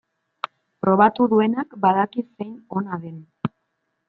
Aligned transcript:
Probatu 0.85 1.27
duenak 1.33 1.77
badaki 1.85 2.25
zein 2.31 2.57
ona 2.81 3.01
den. 3.05 3.23